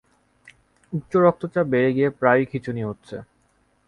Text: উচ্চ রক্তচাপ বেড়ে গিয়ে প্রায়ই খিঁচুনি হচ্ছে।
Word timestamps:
উচ্চ 0.93 1.11
রক্তচাপ 1.17 1.65
বেড়ে 1.65 1.89
গিয়ে 1.93 2.09
প্রায়ই 2.19 2.45
খিঁচুনি 2.51 2.81
হচ্ছে। 2.83 3.15